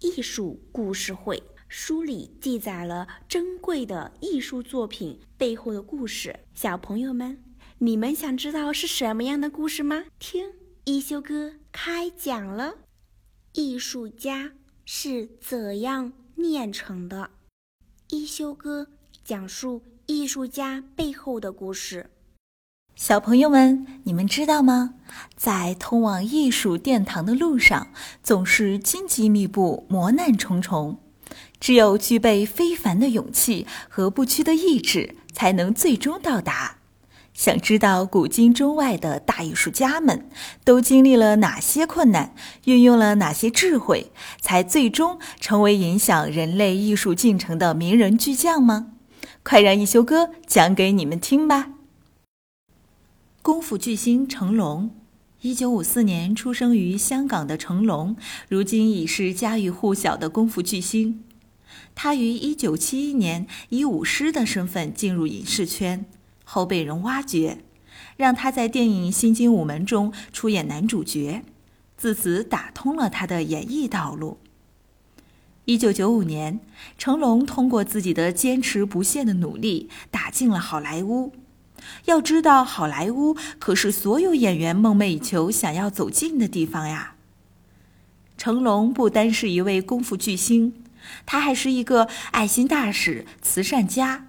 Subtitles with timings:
[0.00, 1.36] 艺术故事会》，
[1.68, 6.38] 书里记载了珍贵的艺术作品背后的故事。
[6.54, 7.42] 小朋友们，
[7.78, 10.04] 你们想知道是什么样的故事吗？
[10.20, 10.52] 听
[10.84, 12.76] 一休哥开讲了。
[13.54, 14.52] 艺术家
[14.84, 17.30] 是怎样炼成的？
[18.10, 18.86] 一休哥
[19.24, 22.08] 讲述艺术家背后的故事。
[22.98, 24.94] 小朋友们，你们知道吗？
[25.36, 27.86] 在通往艺术殿堂的路上，
[28.24, 30.98] 总是荆棘密布、磨难重重。
[31.60, 36.78] 只有具备非凡的勇气和不屈的意志，才能最终到达。
[37.32, 40.28] 想知道古今中外的大艺术家们
[40.64, 44.10] 都经历了哪些困难，运用了哪些智慧，
[44.40, 48.88] 才最终成为影响人类艺术进程的名人巨匠吗？
[49.44, 51.70] 快让一休哥讲给你们听吧！
[53.48, 54.90] 功夫巨星成龙，
[55.40, 58.14] 一九五四年出生于香港的成龙，
[58.46, 61.24] 如今已是家喻户晓的功夫巨星。
[61.94, 66.04] 他于一九七一年以舞狮的身份进入影视圈，
[66.44, 67.64] 后被人挖掘，
[68.18, 71.42] 让他在电影《新精武门》中出演男主角，
[71.96, 74.36] 自此打通了他的演艺道路。
[75.64, 76.60] 一九九五年，
[76.98, 81.32] 成龙通过自己的坚持不懈的努力，打进了好莱坞。
[82.04, 87.14] 要知道，好莱坞可是所有演员梦寐以求、想要走进的地方呀。
[88.36, 90.84] 成龙不单是一位功夫巨星，
[91.26, 94.26] 他还是一个爱心大使、慈善家。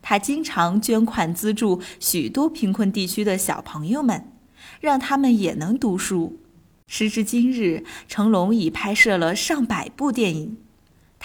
[0.00, 4.32] 他经常捐款资助许多贫困地区的小朋友们，
[4.80, 6.38] 让他们也能读书。
[6.86, 10.56] 时至今日，成龙已拍摄了上百部电影。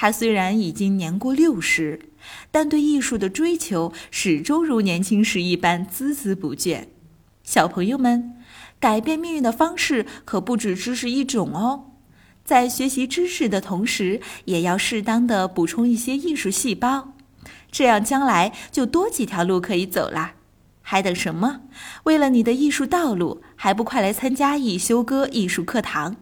[0.01, 2.07] 他虽然已经年过六十。
[2.49, 6.87] 但对艺术的追求始终如年轻时一般孜孜不倦。
[7.43, 8.35] 小朋友们，
[8.79, 11.91] 改变命运的方式可不止知识一种哦。
[12.43, 17.13] 在学习知识的同时，也要适当的补充一些艺术细胞，
[17.71, 20.33] 这样将来就多几条路可以走啦。
[20.81, 21.61] 还等什么？
[22.05, 26.15] 为了你的艺术道路，还不快来参加一休哥艺术课堂？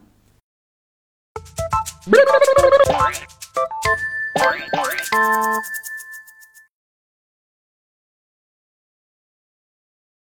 [4.36, 5.89] Bye.